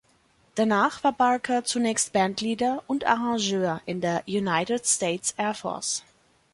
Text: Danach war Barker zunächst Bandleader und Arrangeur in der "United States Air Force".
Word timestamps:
Danach 0.55 1.03
war 1.03 1.13
Barker 1.13 1.63
zunächst 1.63 2.11
Bandleader 2.11 2.81
und 2.87 3.05
Arrangeur 3.05 3.81
in 3.85 4.01
der 4.01 4.23
"United 4.27 4.87
States 4.87 5.35
Air 5.37 5.53
Force". 5.53 6.01